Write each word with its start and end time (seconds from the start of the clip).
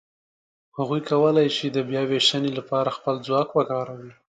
هغوی 0.77 1.01
کولای 1.09 1.47
شي 1.55 1.67
د 1.69 1.77
بیاوېشنې 1.89 2.49
لهپاره 2.57 2.95
خپل 2.97 3.15
ځواک 3.27 3.49
وکاروي. 3.53 4.13